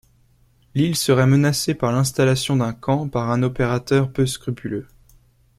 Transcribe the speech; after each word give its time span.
L'île 0.73 0.95
serait 0.95 1.27
menacée 1.27 1.75
par 1.75 1.91
l'installation 1.91 2.55
d'un 2.57 2.73
camp 2.73 3.07
par 3.07 3.29
un 3.29 3.43
opérateur 3.43 4.11
peu 4.11 4.25
scrupuleux. 4.25 4.87